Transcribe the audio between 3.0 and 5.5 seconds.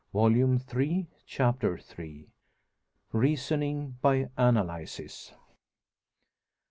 REASONING BY ANALYSIS.